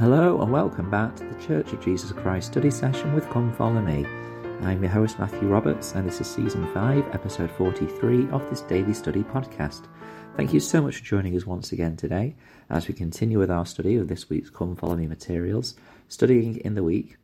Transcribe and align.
Hello 0.00 0.40
and 0.40 0.50
welcome 0.50 0.88
back 0.88 1.14
to 1.14 1.24
the 1.24 1.46
Church 1.46 1.74
of 1.74 1.84
Jesus 1.84 2.10
Christ 2.10 2.52
study 2.52 2.70
session 2.70 3.12
with 3.12 3.28
Come 3.28 3.52
Follow 3.52 3.82
Me. 3.82 4.06
I'm 4.62 4.82
your 4.82 4.90
host 4.90 5.18
Matthew 5.18 5.46
Roberts 5.46 5.92
and 5.92 6.08
this 6.08 6.22
is 6.22 6.26
season 6.26 6.66
5, 6.72 7.14
episode 7.14 7.50
43 7.50 8.30
of 8.30 8.48
this 8.48 8.62
daily 8.62 8.94
study 8.94 9.22
podcast. 9.22 9.88
Thank 10.38 10.54
you 10.54 10.60
so 10.60 10.80
much 10.80 10.96
for 10.96 11.04
joining 11.04 11.36
us 11.36 11.44
once 11.44 11.72
again 11.72 11.98
today 11.98 12.34
as 12.70 12.88
we 12.88 12.94
continue 12.94 13.38
with 13.38 13.50
our 13.50 13.66
study 13.66 13.96
of 13.96 14.08
this 14.08 14.30
week's 14.30 14.48
Come 14.48 14.74
Follow 14.74 14.96
Me 14.96 15.06
materials, 15.06 15.74
studying 16.08 16.56
in 16.56 16.76
the 16.76 16.82
week 16.82 17.18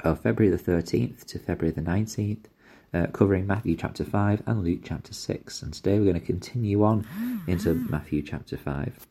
of 0.00 0.18
February 0.18 0.50
the 0.50 0.60
13th 0.60 1.24
to 1.26 1.38
February 1.38 1.70
the 1.70 1.80
19th, 1.80 2.46
uh, 2.92 3.06
covering 3.12 3.46
Matthew 3.46 3.76
chapter 3.76 4.02
5 4.02 4.42
and 4.46 4.64
Luke 4.64 4.80
chapter 4.82 5.14
6. 5.14 5.62
And 5.62 5.72
today 5.72 6.00
we're 6.00 6.10
going 6.10 6.20
to 6.20 6.26
continue 6.26 6.82
on 6.82 7.06
into 7.46 7.72
Matthew 7.72 8.20
chapter 8.20 8.56
5. 8.56 9.06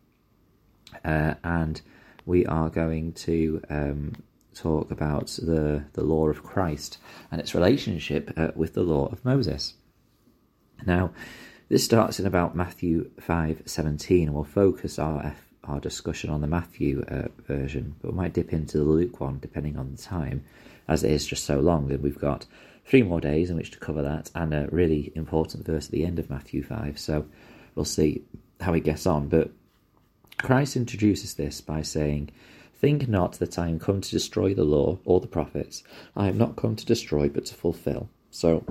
Uh, 1.06 1.36
and 1.46 1.82
we 2.26 2.46
are 2.46 2.70
going 2.70 3.14
to 3.14 3.62
um, 3.70 4.14
talk 4.54 4.92
about 4.92 5.28
the, 5.42 5.84
the 5.94 6.04
law 6.04 6.28
of 6.28 6.44
Christ 6.44 6.98
and 7.32 7.42
its 7.42 7.56
relationship 7.56 8.32
uh, 8.38 8.50
with 8.56 8.74
the 8.74 8.84
law 8.84 9.08
of 9.08 9.24
Moses. 9.26 9.74
Now, 10.86 11.12
this 11.70 11.84
starts 11.84 12.20
in 12.20 12.26
about 12.26 12.56
Matthew 12.56 13.10
5:17, 13.22 14.24
and 14.24 14.34
we'll 14.34 14.44
focus 14.44 15.00
our 15.00 15.36
our 15.64 15.80
discussion 15.80 16.30
on 16.30 16.42
the 16.42 16.48
Matthew 16.48 17.04
uh, 17.08 17.30
version, 17.48 17.96
but 18.02 18.12
we 18.12 18.18
might 18.18 18.34
dip 18.34 18.52
into 18.52 18.78
the 18.78 18.84
Luke 18.84 19.22
one 19.22 19.40
depending 19.40 19.78
on 19.78 19.92
the 19.92 19.98
time, 19.98 20.44
as 20.90 21.04
it 21.06 21.12
is 21.12 21.26
just 21.26 21.46
so 21.46 21.60
long, 21.60 21.90
and 21.90 22.04
we've 22.04 22.20
got 22.20 22.46
three 22.86 23.02
more 23.02 23.22
days 23.22 23.50
in 23.50 23.56
which 23.56 23.72
to 23.72 23.80
cover 23.80 24.02
that, 24.02 24.30
and 24.36 24.54
a 24.54 24.68
really 24.72 25.12
important 25.16 25.66
verse 25.66 25.86
at 25.86 25.92
the 25.92 26.06
end 26.06 26.20
of 26.20 26.30
Matthew 26.30 26.64
5. 26.64 27.00
So 27.00 27.26
we'll 27.76 27.86
see 27.86 28.24
how 28.60 28.74
he 28.74 28.82
gets 28.82 29.06
on, 29.06 29.30
but 29.30 29.52
Christ 30.44 30.76
introduces 30.76 31.36
this 31.36 31.62
by 31.62 31.82
saying, 31.82 32.30
Think 32.76 33.08
not 33.08 33.40
that 33.40 33.58
I 33.58 33.70
am 33.70 33.80
come 33.80 34.02
to 34.02 34.12
destroy 34.12 34.54
the 34.54 34.66
law 34.66 35.00
or 35.06 35.22
the 35.22 35.28
prophets. 35.28 35.84
I 36.18 36.28
am 36.28 36.38
not 36.38 36.58
come 36.58 36.76
to 36.76 36.86
destroy, 36.86 37.30
but 37.30 37.46
to 37.46 37.56
fulfill. 37.56 38.10
So 38.30 38.66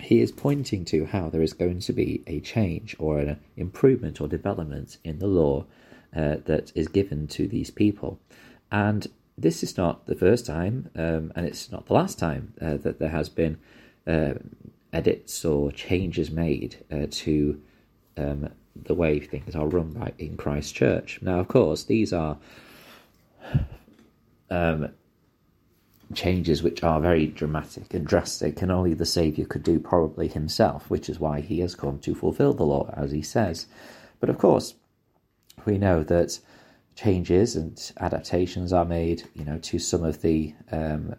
he 0.00 0.20
is 0.20 0.32
pointing 0.32 0.84
to 0.86 1.04
how 1.04 1.30
there 1.30 1.40
is 1.40 1.52
going 1.52 1.78
to 1.78 1.92
be 1.92 2.24
a 2.26 2.40
change 2.40 2.96
or 2.98 3.20
an 3.20 3.38
improvement 3.56 4.20
or 4.20 4.26
development 4.26 4.98
in 5.04 5.20
the 5.20 5.28
law 5.28 5.66
uh, 6.16 6.38
that 6.46 6.72
is 6.74 6.88
given 6.88 7.28
to 7.28 7.46
these 7.46 7.70
people. 7.70 8.18
And 8.72 9.06
this 9.38 9.62
is 9.62 9.76
not 9.76 10.06
the 10.06 10.16
first 10.16 10.44
time, 10.44 10.90
um, 10.96 11.32
and 11.36 11.46
it's 11.46 11.70
not 11.70 11.86
the 11.86 11.94
last 11.94 12.18
time 12.18 12.54
uh, 12.60 12.76
that 12.78 12.98
there 12.98 13.10
has 13.10 13.28
been 13.28 13.58
uh, 14.04 14.34
edits 14.92 15.44
or 15.44 15.70
changes 15.70 16.32
made 16.32 16.84
uh, 16.90 17.06
to 17.08 17.62
um, 18.16 18.48
the 18.74 18.94
way 18.94 19.20
things 19.20 19.54
are 19.54 19.66
run 19.66 19.92
by 19.92 20.12
in 20.18 20.36
Christ 20.36 20.74
Church. 20.74 21.18
Now, 21.22 21.40
of 21.40 21.48
course, 21.48 21.84
these 21.84 22.12
are 22.12 22.38
um, 24.50 24.90
changes 26.14 26.62
which 26.62 26.82
are 26.82 27.00
very 27.00 27.26
dramatic 27.26 27.94
and 27.94 28.06
drastic, 28.06 28.62
and 28.62 28.70
only 28.70 28.94
the 28.94 29.06
Saviour 29.06 29.46
could 29.46 29.62
do 29.62 29.78
probably 29.78 30.28
himself, 30.28 30.90
which 30.90 31.08
is 31.08 31.20
why 31.20 31.40
he 31.40 31.60
has 31.60 31.74
come 31.74 31.98
to 32.00 32.14
fulfill 32.14 32.52
the 32.52 32.64
law, 32.66 32.92
as 32.96 33.12
he 33.12 33.22
says. 33.22 33.66
But 34.20 34.30
of 34.30 34.38
course, 34.38 34.74
we 35.64 35.78
know 35.78 36.02
that 36.04 36.38
changes 36.94 37.56
and 37.56 37.92
adaptations 38.00 38.72
are 38.72 38.84
made, 38.84 39.24
you 39.34 39.44
know, 39.44 39.58
to 39.58 39.78
some 39.78 40.04
of 40.04 40.22
the 40.22 40.54
um, 40.70 41.14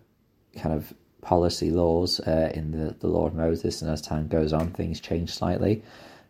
kind 0.55 0.75
of 0.75 0.93
policy 1.21 1.71
laws 1.71 2.19
uh, 2.19 2.51
in 2.53 2.71
the, 2.71 2.93
the 2.99 3.07
law 3.07 3.27
of 3.27 3.33
Moses, 3.33 3.81
and 3.81 3.89
as 3.89 4.01
time 4.01 4.27
goes 4.27 4.53
on, 4.53 4.71
things 4.71 4.99
change 4.99 5.31
slightly. 5.31 5.83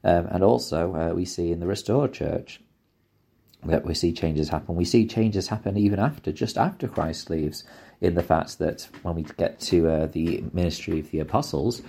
Um, 0.04 0.28
and 0.28 0.44
also, 0.44 0.96
uh, 0.96 1.14
we 1.14 1.26
see 1.26 1.52
in 1.52 1.60
the 1.60 1.68
restored 1.68 2.14
church 2.14 2.62
that 3.66 3.86
we 3.86 3.94
see 3.94 4.12
changes 4.12 4.50
happen. 4.50 4.76
We 4.76 4.86
see 4.86 5.08
changes 5.08 5.48
happen 5.48 5.78
even 5.78 6.00
after, 6.00 6.32
just 6.32 6.58
after 6.58 6.88
Christ 6.88 7.30
leaves, 7.30 7.64
in 8.02 8.16
the 8.16 8.24
fact 8.24 8.60
that 8.60 8.88
when 9.04 9.16
we 9.16 9.24
get 9.24 9.60
to 9.62 9.88
uh, 9.88 10.08
the 10.08 10.44
ministry 10.52 11.00
of 11.00 11.10
the 11.12 11.20
apostles, 11.20 11.82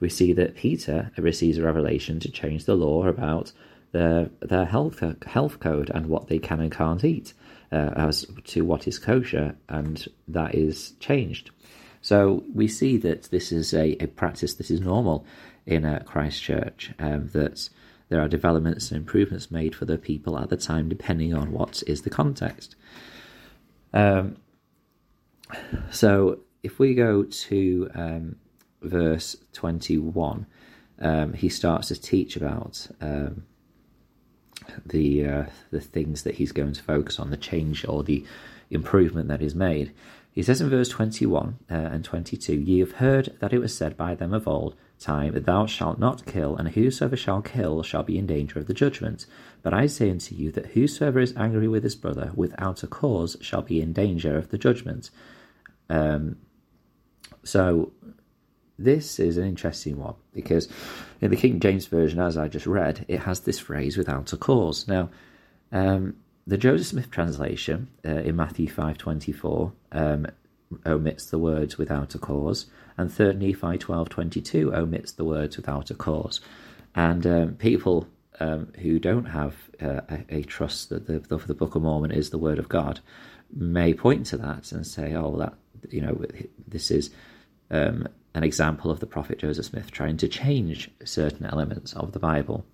we 0.00 0.08
see 0.08 0.32
that 0.32 0.56
Peter 0.56 1.12
receives 1.16 1.58
a 1.58 1.62
revelation 1.62 2.18
to 2.20 2.30
change 2.30 2.64
the 2.64 2.74
law 2.74 3.06
about 3.06 3.52
their 3.92 4.30
their 4.40 4.64
health 4.64 5.02
health 5.26 5.60
code 5.60 5.90
and 5.90 6.06
what 6.06 6.28
they 6.28 6.38
can 6.38 6.60
and 6.60 6.72
can't 6.72 7.04
eat, 7.04 7.34
uh, 7.70 7.90
as 7.96 8.26
to 8.44 8.64
what 8.64 8.88
is 8.88 8.98
kosher, 8.98 9.54
and 9.68 10.08
that 10.26 10.54
is 10.54 10.92
changed. 10.98 11.50
So 12.02 12.44
we 12.54 12.66
see 12.66 12.96
that 12.98 13.24
this 13.24 13.52
is 13.52 13.74
a, 13.74 13.92
a 14.02 14.06
practice 14.06 14.54
that 14.54 14.70
is 14.70 14.80
normal 14.80 15.26
in 15.70 15.84
uh, 15.84 16.02
Christ 16.04 16.42
Church, 16.42 16.92
um, 16.98 17.28
that 17.28 17.68
there 18.08 18.20
are 18.20 18.28
developments 18.28 18.90
and 18.90 18.98
improvements 18.98 19.50
made 19.50 19.74
for 19.74 19.84
the 19.84 19.98
people 19.98 20.38
at 20.38 20.50
the 20.50 20.56
time, 20.56 20.88
depending 20.88 21.32
on 21.32 21.52
what 21.52 21.82
is 21.86 22.02
the 22.02 22.10
context. 22.10 22.74
Um, 23.92 24.36
so 25.90 26.40
if 26.62 26.78
we 26.78 26.94
go 26.94 27.22
to 27.22 27.90
um, 27.94 28.36
verse 28.82 29.36
21, 29.52 30.46
um, 31.00 31.32
he 31.32 31.48
starts 31.48 31.88
to 31.88 32.00
teach 32.00 32.36
about 32.36 32.88
um, 33.00 33.44
the 34.84 35.26
uh, 35.26 35.44
the 35.70 35.80
things 35.80 36.22
that 36.24 36.34
he's 36.34 36.52
going 36.52 36.72
to 36.72 36.82
focus 36.82 37.18
on, 37.18 37.30
the 37.30 37.36
change 37.36 37.84
or 37.88 38.02
the 38.02 38.24
improvement 38.70 39.28
that 39.28 39.42
is 39.42 39.54
made. 39.54 39.92
He 40.32 40.42
says 40.42 40.60
in 40.60 40.70
verse 40.70 40.88
21 40.88 41.58
uh, 41.70 41.74
and 41.74 42.04
22, 42.04 42.54
Ye 42.54 42.78
have 42.80 42.92
heard 42.92 43.36
that 43.40 43.52
it 43.52 43.58
was 43.58 43.76
said 43.76 43.96
by 43.96 44.14
them 44.14 44.32
of 44.32 44.46
old 44.46 44.76
time, 45.00 45.34
Thou 45.34 45.66
shalt 45.66 45.98
not 45.98 46.26
kill, 46.26 46.56
and 46.56 46.68
whosoever 46.68 47.16
shall 47.16 47.42
kill 47.42 47.82
shall 47.82 48.02
be 48.02 48.18
in 48.18 48.26
danger 48.26 48.58
of 48.58 48.66
the 48.66 48.74
judgment. 48.74 49.26
But 49.62 49.74
I 49.74 49.86
say 49.86 50.10
unto 50.10 50.34
you 50.34 50.52
that 50.52 50.66
whosoever 50.66 51.20
is 51.20 51.34
angry 51.36 51.68
with 51.68 51.82
his 51.82 51.96
brother 51.96 52.32
without 52.34 52.82
a 52.82 52.86
cause 52.86 53.36
shall 53.40 53.62
be 53.62 53.80
in 53.80 53.92
danger 53.92 54.36
of 54.36 54.50
the 54.50 54.58
judgment. 54.58 55.10
Um, 55.88 56.36
so 57.42 57.92
this 58.78 59.18
is 59.18 59.36
an 59.36 59.46
interesting 59.46 59.98
one 59.98 60.14
because 60.32 60.68
in 61.20 61.30
the 61.30 61.36
King 61.36 61.60
James 61.60 61.86
Version, 61.86 62.20
as 62.20 62.36
I 62.36 62.48
just 62.48 62.66
read, 62.66 63.04
it 63.08 63.20
has 63.20 63.40
this 63.40 63.58
phrase 63.58 63.96
without 63.96 64.32
a 64.32 64.36
cause. 64.36 64.88
Now, 64.88 65.10
um, 65.72 66.16
the 66.46 66.56
Joseph 66.56 66.86
Smith 66.88 67.10
translation 67.10 67.88
uh, 68.04 68.08
in 68.08 68.36
Matthew 68.36 68.68
5.24 68.68 69.72
um, 69.92 70.26
omits 70.86 71.26
the 71.26 71.38
words 71.38 71.76
without 71.78 72.14
a 72.14 72.18
cause, 72.18 72.66
and 73.00 73.12
3 73.12 73.34
Nephi 73.34 73.78
12.22 73.78 74.74
omits 74.74 75.12
the 75.12 75.24
words 75.24 75.56
without 75.56 75.90
a 75.90 75.94
cause. 75.94 76.40
And 76.94 77.26
um, 77.26 77.54
people 77.54 78.06
um, 78.40 78.72
who 78.78 78.98
don't 78.98 79.24
have 79.24 79.54
uh, 79.80 80.02
a, 80.08 80.24
a, 80.28 80.42
trust 80.42 80.90
that 80.90 81.06
the, 81.06 81.18
the, 81.20 81.36
the, 81.38 81.54
Book 81.54 81.74
of 81.74 81.82
Mormon 81.82 82.10
is 82.10 82.30
the 82.30 82.38
Word 82.38 82.58
of 82.58 82.68
God 82.68 83.00
may 83.52 83.94
point 83.94 84.26
to 84.26 84.36
that 84.38 84.72
and 84.72 84.86
say, 84.86 85.14
oh, 85.14 85.36
that, 85.36 85.54
you 85.90 86.00
know, 86.00 86.24
this 86.68 86.90
is 86.90 87.10
um, 87.70 88.06
an 88.34 88.44
example 88.44 88.90
of 88.90 89.00
the 89.00 89.06
prophet 89.06 89.38
Joseph 89.38 89.66
Smith 89.66 89.90
trying 89.90 90.16
to 90.18 90.28
change 90.28 90.90
certain 91.04 91.46
elements 91.46 91.92
of 91.94 92.12
the 92.12 92.18
Bible. 92.18 92.64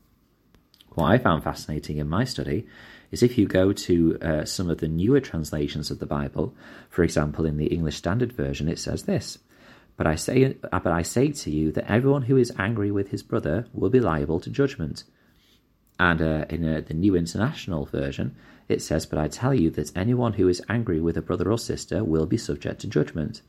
What 0.90 1.06
I 1.06 1.18
found 1.18 1.44
fascinating 1.44 1.98
in 1.98 2.08
my 2.08 2.24
study 2.24 2.66
is 3.10 3.22
if 3.22 3.38
you 3.38 3.46
go 3.46 3.72
to 3.72 4.18
uh, 4.20 4.44
some 4.44 4.70
of 4.70 4.78
the 4.78 4.88
newer 4.88 5.20
translations 5.20 5.90
of 5.90 5.98
the 5.98 6.06
Bible, 6.06 6.54
for 6.90 7.02
example, 7.02 7.44
in 7.44 7.58
the 7.58 7.66
English 7.66 7.96
Standard 7.96 8.32
Version, 8.32 8.68
it 8.68 8.78
says 8.78 9.04
this. 9.04 9.38
But 9.96 10.06
I 10.06 10.14
say, 10.14 10.56
uh, 10.72 10.80
but 10.80 10.92
I 10.92 11.02
say 11.02 11.32
to 11.32 11.50
you 11.50 11.72
that 11.72 11.90
everyone 11.90 12.22
who 12.22 12.36
is 12.36 12.52
angry 12.58 12.90
with 12.90 13.10
his 13.10 13.22
brother 13.22 13.66
will 13.72 13.90
be 13.90 14.00
liable 14.00 14.40
to 14.40 14.50
judgment. 14.50 15.04
And 15.98 16.20
uh, 16.20 16.44
in 16.50 16.64
uh, 16.68 16.82
the 16.86 16.94
New 16.94 17.16
International 17.16 17.86
Version, 17.86 18.36
it 18.68 18.82
says, 18.82 19.06
But 19.06 19.18
I 19.18 19.28
tell 19.28 19.54
you 19.54 19.70
that 19.70 19.96
anyone 19.96 20.34
who 20.34 20.48
is 20.48 20.62
angry 20.68 21.00
with 21.00 21.16
a 21.16 21.22
brother 21.22 21.50
or 21.50 21.58
sister 21.58 22.04
will 22.04 22.26
be 22.26 22.36
subject 22.36 22.82
to 22.82 22.86
judgment. 22.86 23.40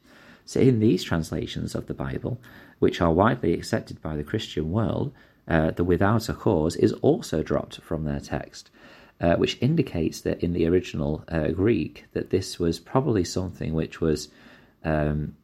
So, 0.45 0.61
in 0.61 0.79
these 0.79 1.03
translations 1.03 1.75
of 1.75 1.87
the 1.87 1.93
Bible, 1.93 2.39
which 2.79 3.01
are 3.01 3.11
widely 3.11 3.53
accepted 3.53 4.01
by 4.01 4.15
the 4.15 4.23
Christian 4.23 4.71
world, 4.71 5.11
uh, 5.47 5.71
the 5.71 5.83
without 5.83 6.29
a 6.29 6.33
cause 6.33 6.77
is 6.77 6.93
also 6.93 7.43
dropped 7.43 7.81
from 7.81 8.05
their 8.05 8.21
text 8.21 8.69
uh, 9.19 9.35
which 9.35 9.57
indicates 9.61 10.21
that 10.21 10.43
in 10.43 10.53
the 10.53 10.67
original 10.67 11.23
uh, 11.27 11.47
Greek 11.49 12.05
that 12.13 12.29
this 12.29 12.59
was 12.59 12.79
probably 12.79 13.23
something 13.23 13.73
which 13.73 13.99
was 13.99 14.29
um, 14.83 15.35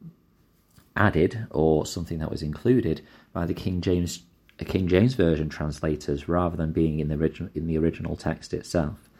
added 0.96 1.46
or 1.50 1.86
something 1.86 2.18
that 2.18 2.30
was 2.30 2.42
included 2.42 3.02
by 3.32 3.46
the 3.46 3.54
King 3.54 3.80
James 3.80 4.22
King 4.64 4.86
James 4.88 5.14
version 5.14 5.48
translators 5.48 6.28
rather 6.28 6.56
than 6.56 6.72
being 6.72 7.00
in 7.00 7.08
the 7.08 7.16
original 7.16 7.50
in 7.54 7.66
the 7.66 7.76
original 7.76 8.16
text 8.16 8.54
itself. 8.54 9.10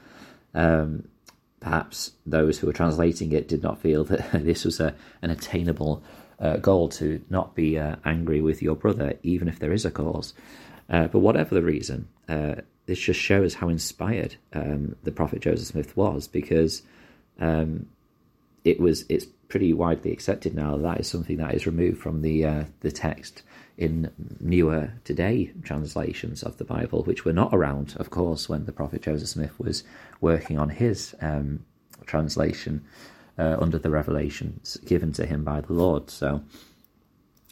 Um, 0.55 1.09
perhaps 1.61 2.13
those 2.27 2.59
who 2.59 2.67
were 2.67 2.73
translating 2.73 3.33
it 3.33 3.49
did 3.49 3.63
not 3.63 3.81
feel 3.81 4.05
that 4.05 4.31
this 4.33 4.65
was 4.65 4.81
a, 4.81 4.95
an 5.23 5.31
attainable 5.31 6.03
uh, 6.39 6.57
goal 6.59 6.89
to 6.91 7.25
not 7.31 7.55
be 7.55 7.79
uh, 7.79 7.97
angry 8.05 8.41
with 8.41 8.63
your 8.63 8.77
brother, 8.77 9.15
even 9.23 9.49
if 9.49 9.59
there 9.59 9.73
is 9.73 9.85
a 9.85 9.91
cause. 9.91 10.35
Uh, 10.89 11.07
but 11.09 11.21
whatever 11.21 11.55
the 11.55 11.63
reason, 11.63 12.07
uh, 12.29 12.57
this 12.87 12.99
just 12.99 13.19
shows 13.19 13.55
how 13.55 13.69
inspired 13.69 14.37
um, 14.53 14.95
the 15.05 15.13
prophet 15.13 15.41
Joseph 15.41 15.69
Smith 15.69 15.97
was, 15.97 16.29
because 16.29 16.83
um, 17.41 17.87
it 18.65 18.79
was 18.79 19.05
it's 19.09 19.27
pretty 19.55 19.73
widely 19.73 20.11
accepted 20.11 20.53
now 20.53 20.77
that, 20.77 20.99
is 20.99 21.07
something 21.07 21.37
that 21.37 21.55
is 21.55 21.65
removed 21.65 22.03
from 22.03 22.23
the 22.23 22.45
uh, 22.45 22.65
the 22.81 22.91
text 22.91 23.45
in 23.79 24.11
newer 24.41 24.91
today 25.05 25.53
translations 25.63 26.43
of 26.43 26.57
the 26.57 26.65
Bible, 26.65 27.05
which 27.05 27.25
were 27.25 27.33
not 27.33 27.55
around, 27.55 27.95
of 28.01 28.11
course, 28.11 28.49
when 28.49 28.65
the 28.65 28.73
prophet 28.73 29.03
Joseph 29.03 29.29
Smith 29.29 29.57
was 29.61 29.85
working 30.21 30.59
on 30.59 30.71
his 30.71 31.15
um, 31.21 31.65
translation 32.05 32.85
uh, 33.39 33.57
under 33.61 33.79
the 33.79 33.91
revelations 33.91 34.77
given 34.79 35.13
to 35.13 35.25
him 35.25 35.45
by 35.45 35.61
the 35.61 35.73
Lord. 35.73 36.11
So 36.11 36.43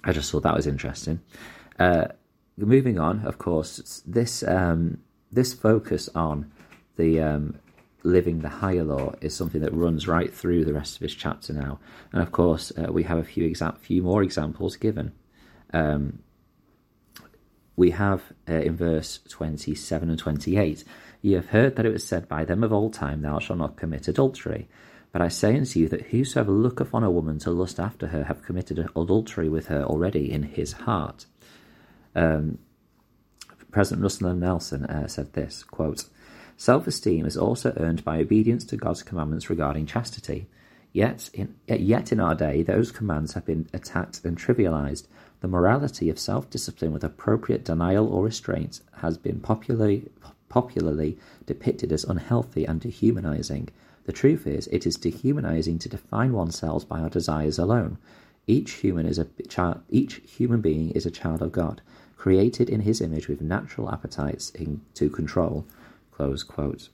I 0.03 0.11
just 0.11 0.29
thought 0.33 0.43
that 0.43 0.57
was 0.57 0.67
interesting. 0.67 1.21
Uh, 1.79 2.07
moving 2.57 2.99
on, 2.99 3.25
of 3.25 3.39
course, 3.39 4.03
this 4.05 4.43
um, 4.43 4.99
this 5.31 5.55
focus 5.55 6.09
on 6.17 6.51
the 6.97 7.21
um, 7.21 7.61
living 8.05 8.41
the 8.41 8.49
higher 8.49 8.85
law 8.85 9.15
is 9.21 9.35
something 9.35 9.61
that 9.61 9.75
runs 9.75 10.09
right 10.09 10.33
through 10.33 10.65
the 10.65 10.75
rest 10.75 10.97
of 10.97 11.03
his 11.03 11.15
chapter 11.15 11.53
now. 11.53 11.79
And 12.13 12.23
of 12.23 12.33
course, 12.33 12.73
uh, 12.77 12.93
we 12.93 13.05
have 13.05 13.19
a 13.19 13.25
few 13.25 13.49
exa- 13.49 13.79
few 13.79 14.03
more 14.03 14.23
examples 14.23 14.77
given. 14.77 15.13
Um, 15.73 16.21
we 17.77 17.91
have 17.91 18.23
uh, 18.49 18.55
in 18.55 18.77
verse 18.77 19.21
27 19.29 20.11
and 20.11 20.19
28 20.19 20.85
Ye 21.23 21.35
have 21.35 21.47
heard 21.47 21.77
that 21.77 21.87
it 21.87 21.93
was 21.93 22.05
said 22.05 22.29
by 22.29 22.45
them 22.45 22.65
of 22.65 22.73
old 22.73 22.93
time, 22.93 23.23
Thou 23.23 23.39
shalt 23.39 23.61
not 23.61 23.77
commit 23.77 24.09
adultery. 24.09 24.69
But 25.13 25.23
I 25.23 25.29
say 25.29 25.57
unto 25.57 25.79
you 25.79 25.89
that 25.89 26.07
whosoever 26.07 26.51
looketh 26.51 26.93
on 26.93 27.05
a 27.05 27.11
woman 27.11 27.39
to 27.41 27.51
lust 27.51 27.79
after 27.79 28.09
her 28.09 28.25
have 28.25 28.43
committed 28.43 28.79
adultery 28.97 29.49
with 29.49 29.69
her 29.69 29.85
already 29.85 30.33
in 30.33 30.43
his 30.43 30.73
heart. 30.73 31.27
Um, 32.17 32.59
President 33.71 34.03
Russell 34.03 34.29
M. 34.29 34.41
Nelson 34.41 34.85
uh, 34.85 35.07
said 35.07 35.33
this 35.35 35.63
quote, 35.63 36.07
Self 36.63 36.87
esteem 36.87 37.27
is 37.27 37.37
also 37.37 37.73
earned 37.77 38.05
by 38.05 38.21
obedience 38.21 38.65
to 38.67 38.77
God's 38.77 39.03
commandments 39.03 39.51
regarding 39.51 39.85
chastity. 39.85 40.47
Yet 40.93 41.29
in, 41.35 41.57
yet 41.67 42.13
in 42.13 42.21
our 42.21 42.37
day, 42.37 42.63
those 42.63 42.93
commands 42.93 43.33
have 43.33 43.45
been 43.45 43.69
attacked 43.73 44.25
and 44.25 44.39
trivialized. 44.39 45.09
The 45.41 45.49
morality 45.49 46.09
of 46.09 46.21
self 46.21 46.49
discipline 46.51 46.93
with 46.93 47.03
appropriate 47.03 47.65
denial 47.65 48.07
or 48.07 48.23
restraint 48.23 48.81
has 48.99 49.19
been 49.19 49.41
popularly, 49.41 50.09
popularly 50.49 51.19
depicted 51.47 51.91
as 51.91 52.05
unhealthy 52.05 52.65
and 52.65 52.81
dehumanizing. 52.81 53.71
The 54.05 54.13
truth 54.13 54.47
is, 54.47 54.69
it 54.69 54.87
is 54.87 54.95
dehumanizing 54.95 55.81
to 55.81 55.89
define 55.89 56.33
oneself 56.33 56.89
by 56.89 57.01
our 57.01 57.11
desires 57.11 57.59
alone. 57.59 57.99
Each 58.47 58.71
human 58.75 59.07
is 59.07 59.19
a 59.19 59.27
child, 59.49 59.81
each 59.91 60.23
human 60.25 60.61
being 60.61 60.93
is 60.93 61.07
a 61.07 61.11
child 61.11 61.43
of 61.43 61.51
God, 61.51 61.83
created 62.17 62.71
in 62.71 62.83
His 62.83 63.01
image 63.01 63.27
with 63.27 63.41
natural 63.41 63.91
appetites 63.91 64.51
in, 64.51 64.83
to 64.95 65.11
control. 65.11 65.67
Close 66.13 66.43
quote. 66.43 66.89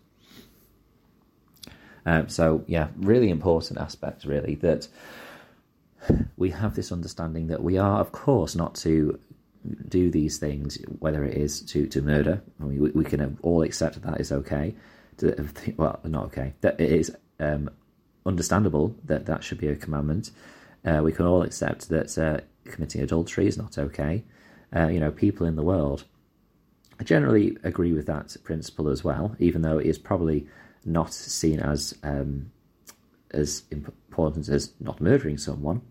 Um, 2.06 2.28
so 2.28 2.64
yeah, 2.66 2.88
really 2.96 3.28
important 3.28 3.78
aspect, 3.78 4.24
really 4.24 4.54
that 4.56 4.88
we 6.36 6.50
have 6.50 6.74
this 6.74 6.92
understanding 6.92 7.48
that 7.48 7.62
we 7.62 7.76
are, 7.76 8.00
of 8.00 8.12
course, 8.12 8.54
not 8.54 8.74
to 8.76 9.18
do 9.88 10.10
these 10.10 10.38
things, 10.38 10.78
whether 11.00 11.24
it 11.24 11.36
is 11.36 11.60
to 11.62 11.86
to 11.88 12.00
murder. 12.00 12.40
I 12.60 12.64
mean, 12.64 12.80
we, 12.80 12.90
we 12.90 13.04
can 13.04 13.38
all 13.42 13.62
accept 13.62 13.94
that, 13.94 14.04
that 14.04 14.20
is 14.20 14.32
okay. 14.32 14.74
To, 15.18 15.48
well, 15.76 16.00
not 16.04 16.24
okay. 16.26 16.54
That 16.60 16.80
it 16.80 16.92
is 16.92 17.14
um, 17.40 17.70
understandable 18.24 18.94
that 19.04 19.26
that 19.26 19.42
should 19.42 19.58
be 19.58 19.68
a 19.68 19.76
commandment. 19.76 20.30
Uh, 20.84 21.00
we 21.02 21.12
can 21.12 21.26
all 21.26 21.42
accept 21.42 21.88
that 21.88 22.16
uh, 22.16 22.40
committing 22.70 23.02
adultery 23.02 23.46
is 23.46 23.58
not 23.58 23.76
okay. 23.78 24.24
Uh, 24.74 24.88
you 24.88 25.00
know, 25.00 25.10
people 25.10 25.46
in 25.46 25.56
the 25.56 25.62
world 25.62 26.04
I 27.00 27.04
generally 27.04 27.56
agree 27.62 27.92
with 27.92 28.06
that 28.06 28.36
principle 28.44 28.88
as 28.88 29.04
well, 29.04 29.36
even 29.38 29.62
though 29.62 29.78
it 29.78 29.86
is 29.86 29.98
probably 29.98 30.46
not 30.84 31.12
seen 31.12 31.60
as 31.60 31.94
um, 32.02 32.50
as 33.30 33.62
important 33.70 34.48
as 34.48 34.72
not 34.80 35.00
murdering 35.00 35.38
someone. 35.38 35.82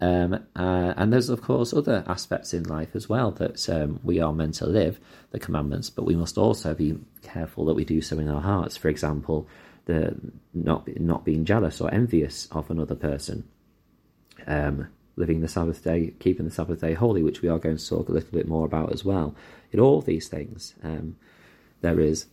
Um, 0.00 0.34
uh, 0.54 0.92
and 0.96 1.12
there's 1.12 1.30
of 1.30 1.40
course 1.40 1.72
other 1.72 2.04
aspects 2.06 2.52
in 2.52 2.64
life 2.64 2.90
as 2.94 3.08
well 3.08 3.30
that 3.32 3.66
um, 3.70 3.98
we 4.02 4.20
are 4.20 4.32
meant 4.32 4.54
to 4.56 4.66
live 4.66 5.00
the 5.30 5.38
commandments, 5.38 5.88
but 5.88 6.04
we 6.04 6.14
must 6.14 6.36
also 6.36 6.74
be 6.74 6.98
careful 7.22 7.64
that 7.66 7.74
we 7.74 7.84
do 7.84 8.02
so 8.02 8.18
in 8.18 8.28
our 8.28 8.42
hearts. 8.42 8.76
For 8.76 8.88
example, 8.88 9.48
the 9.86 10.16
not 10.52 10.88
not 11.00 11.24
being 11.24 11.44
jealous 11.44 11.80
or 11.80 11.92
envious 11.92 12.46
of 12.52 12.70
another 12.70 12.94
person. 12.94 13.44
Um, 14.46 14.88
living 15.16 15.40
the 15.40 15.48
Sabbath 15.48 15.82
day, 15.82 16.14
keeping 16.20 16.44
the 16.44 16.52
Sabbath 16.52 16.80
day 16.80 16.94
holy, 16.94 17.22
which 17.22 17.42
we 17.42 17.48
are 17.48 17.58
going 17.58 17.76
to 17.76 17.88
talk 17.88 18.08
a 18.08 18.12
little 18.12 18.30
bit 18.30 18.46
more 18.46 18.66
about 18.66 18.92
as 18.92 19.04
well. 19.04 19.34
In 19.72 19.80
all 19.80 20.00
these 20.00 20.28
things, 20.28 20.74
um, 20.82 21.16
there 21.80 21.98
is 21.98 22.26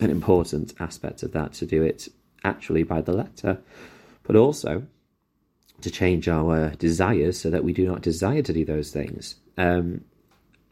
an 0.00 0.10
important 0.10 0.74
aspect 0.78 1.22
of 1.22 1.32
that 1.32 1.54
to 1.54 1.66
do 1.66 1.82
it 1.82 2.08
actually 2.44 2.82
by 2.82 3.00
the 3.00 3.12
letter, 3.12 3.58
but 4.22 4.36
also 4.36 4.86
to 5.80 5.90
change 5.90 6.28
our 6.28 6.70
desires 6.70 7.38
so 7.38 7.50
that 7.50 7.64
we 7.64 7.72
do 7.72 7.86
not 7.86 8.02
desire 8.02 8.42
to 8.42 8.52
do 8.52 8.64
those 8.64 8.90
things. 8.90 9.36
Um, 9.56 10.04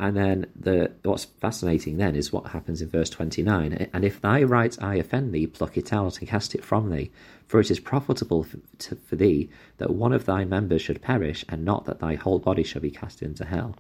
and 0.00 0.16
then 0.16 0.46
the 0.58 0.90
what's 1.02 1.26
fascinating 1.26 1.98
then 1.98 2.16
is 2.16 2.32
what 2.32 2.52
happens 2.52 2.80
in 2.80 2.88
verse 2.88 3.10
29. 3.10 3.90
And 3.92 4.02
if 4.02 4.18
thy 4.18 4.42
right 4.42 4.74
eye 4.82 4.94
offend 4.94 5.34
thee, 5.34 5.46
pluck 5.46 5.76
it 5.76 5.92
out 5.92 6.18
and 6.18 6.26
cast 6.26 6.54
it 6.54 6.64
from 6.64 6.88
thee. 6.88 7.10
For 7.46 7.60
it 7.60 7.70
is 7.70 7.80
profitable 7.80 8.42
for, 8.42 9.14
thee 9.14 9.50
that 9.76 9.90
one 9.90 10.14
of 10.14 10.24
thy 10.24 10.46
members 10.46 10.80
should 10.80 11.02
perish, 11.02 11.44
and 11.50 11.66
not 11.66 11.84
that 11.84 12.00
thy 12.00 12.14
whole 12.14 12.38
body 12.38 12.62
shall 12.62 12.80
be 12.80 12.90
cast 12.90 13.20
into 13.20 13.44
hell. 13.44 13.76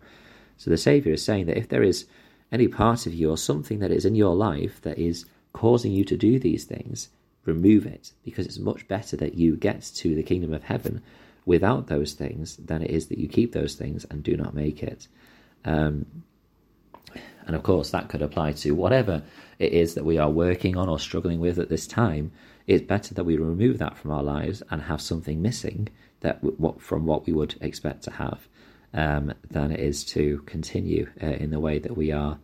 So 0.58 0.68
the 0.68 0.76
Saviour 0.76 1.14
is 1.14 1.24
saying 1.24 1.46
that 1.46 1.56
if 1.56 1.70
there 1.70 1.82
is 1.82 2.04
any 2.52 2.68
part 2.68 3.06
of 3.06 3.14
you 3.14 3.30
or 3.30 3.38
something 3.38 3.78
that 3.78 3.90
is 3.90 4.04
in 4.04 4.14
your 4.14 4.34
life 4.34 4.82
that 4.82 4.98
is 4.98 5.24
causing 5.54 5.90
you 5.90 6.04
to 6.04 6.18
do 6.18 6.38
these 6.38 6.64
things, 6.64 7.08
remove 7.46 7.86
it, 7.86 8.12
because 8.26 8.44
it's 8.44 8.58
much 8.58 8.86
better 8.88 9.16
that 9.16 9.36
you 9.36 9.56
get 9.56 9.80
to 9.94 10.14
the 10.14 10.22
kingdom 10.22 10.52
of 10.52 10.64
heaven 10.64 11.00
without 11.46 11.86
those 11.86 12.12
things 12.12 12.56
than 12.56 12.82
it 12.82 12.90
is 12.90 13.06
that 13.06 13.16
you 13.16 13.26
keep 13.26 13.52
those 13.52 13.74
things 13.74 14.04
and 14.10 14.22
do 14.22 14.36
not 14.36 14.54
make 14.54 14.82
it. 14.82 15.08
Um, 15.64 16.06
and 17.46 17.56
of 17.56 17.62
course, 17.62 17.90
that 17.90 18.08
could 18.08 18.22
apply 18.22 18.52
to 18.52 18.72
whatever 18.72 19.22
it 19.58 19.72
is 19.72 19.94
that 19.94 20.04
we 20.04 20.18
are 20.18 20.30
working 20.30 20.76
on 20.76 20.88
or 20.88 20.98
struggling 20.98 21.40
with 21.40 21.58
at 21.58 21.68
this 21.68 21.86
time. 21.86 22.32
It's 22.66 22.84
better 22.84 23.14
that 23.14 23.24
we 23.24 23.36
remove 23.36 23.78
that 23.78 23.98
from 23.98 24.12
our 24.12 24.22
lives 24.22 24.62
and 24.70 24.82
have 24.82 25.00
something 25.00 25.42
missing 25.42 25.88
that 26.20 26.40
from 26.78 27.06
what 27.06 27.26
we 27.26 27.32
would 27.32 27.56
expect 27.60 28.04
to 28.04 28.10
have, 28.12 28.46
um, 28.94 29.34
than 29.50 29.72
it 29.72 29.80
is 29.80 30.04
to 30.04 30.42
continue 30.46 31.08
uh, 31.22 31.26
in 31.26 31.50
the 31.50 31.60
way 31.60 31.78
that 31.78 31.96
we 31.96 32.12
are 32.12 32.38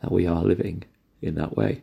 that 0.00 0.10
we 0.10 0.26
are 0.26 0.42
living 0.42 0.82
in 1.20 1.36
that 1.36 1.56
way. 1.56 1.82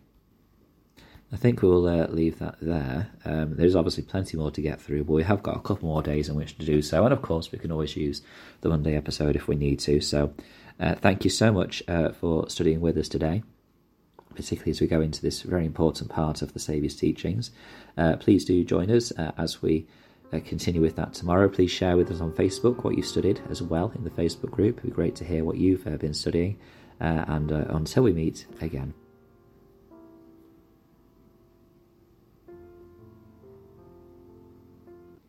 I 1.31 1.37
think 1.37 1.61
we'll 1.61 1.87
uh, 1.87 2.07
leave 2.07 2.39
that 2.39 2.55
there. 2.59 3.09
Um, 3.23 3.55
there's 3.55 3.75
obviously 3.75 4.03
plenty 4.03 4.35
more 4.35 4.49
to 4.51 4.61
get 4.61 4.81
through, 4.81 5.03
but 5.03 5.13
we 5.13 5.23
have 5.23 5.43
got 5.43 5.57
a 5.57 5.61
couple 5.61 5.87
more 5.87 6.01
days 6.01 6.27
in 6.27 6.35
which 6.35 6.57
to 6.57 6.65
do 6.65 6.81
so. 6.81 7.03
And 7.03 7.13
of 7.13 7.21
course, 7.21 7.51
we 7.51 7.59
can 7.59 7.71
always 7.71 7.95
use 7.95 8.23
the 8.61 8.69
Monday 8.69 8.95
episode 8.95 9.35
if 9.35 9.47
we 9.47 9.55
need 9.55 9.79
to. 9.81 10.01
So, 10.01 10.33
uh, 10.79 10.95
thank 10.95 11.23
you 11.23 11.29
so 11.29 11.51
much 11.51 11.83
uh, 11.87 12.13
for 12.13 12.49
studying 12.49 12.81
with 12.81 12.97
us 12.97 13.07
today, 13.07 13.43
particularly 14.33 14.71
as 14.71 14.81
we 14.81 14.87
go 14.87 15.01
into 15.01 15.21
this 15.21 15.43
very 15.43 15.65
important 15.65 16.09
part 16.09 16.41
of 16.41 16.53
the 16.53 16.59
Saviour's 16.59 16.95
teachings. 16.95 17.51
Uh, 17.95 18.15
please 18.15 18.43
do 18.43 18.63
join 18.63 18.89
us 18.89 19.11
uh, 19.11 19.31
as 19.37 19.61
we 19.61 19.85
uh, 20.33 20.39
continue 20.43 20.81
with 20.81 20.95
that 20.95 21.13
tomorrow. 21.13 21.47
Please 21.47 21.69
share 21.69 21.95
with 21.95 22.09
us 22.09 22.21
on 22.21 22.31
Facebook 22.31 22.83
what 22.83 22.95
you've 22.97 23.05
studied 23.05 23.39
as 23.51 23.61
well 23.61 23.91
in 23.93 24.03
the 24.03 24.09
Facebook 24.09 24.49
group. 24.49 24.79
It'd 24.79 24.89
be 24.89 24.95
great 24.95 25.15
to 25.17 25.25
hear 25.25 25.43
what 25.43 25.57
you've 25.57 25.83
been 25.99 26.13
studying. 26.15 26.57
and 26.99 27.51
until 27.51 28.03
we 28.03 28.13
meet 28.13 28.47
again. 28.61 28.93